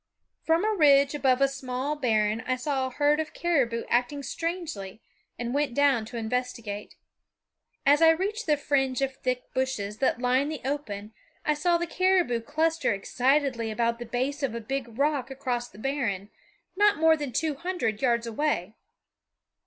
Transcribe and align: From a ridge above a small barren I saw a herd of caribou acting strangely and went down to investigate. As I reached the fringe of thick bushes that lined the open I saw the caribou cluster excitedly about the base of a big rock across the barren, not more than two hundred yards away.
From 0.41 0.65
a 0.65 0.73
ridge 0.73 1.13
above 1.13 1.41
a 1.41 1.47
small 1.47 1.95
barren 1.95 2.41
I 2.47 2.55
saw 2.55 2.87
a 2.87 2.89
herd 2.89 3.19
of 3.19 3.35
caribou 3.35 3.83
acting 3.87 4.23
strangely 4.23 4.99
and 5.37 5.53
went 5.53 5.75
down 5.75 6.05
to 6.05 6.17
investigate. 6.17 6.95
As 7.85 8.01
I 8.01 8.09
reached 8.09 8.47
the 8.47 8.57
fringe 8.57 9.03
of 9.03 9.15
thick 9.17 9.53
bushes 9.53 9.99
that 9.99 10.17
lined 10.19 10.51
the 10.51 10.61
open 10.65 11.13
I 11.45 11.53
saw 11.53 11.77
the 11.77 11.85
caribou 11.85 12.39
cluster 12.41 12.91
excitedly 12.95 13.69
about 13.69 13.99
the 13.99 14.07
base 14.07 14.41
of 14.41 14.55
a 14.55 14.59
big 14.59 14.97
rock 14.97 15.29
across 15.29 15.69
the 15.69 15.77
barren, 15.77 16.31
not 16.75 16.97
more 16.97 17.15
than 17.15 17.31
two 17.31 17.53
hundred 17.53 18.01
yards 18.01 18.25
away. 18.25 18.73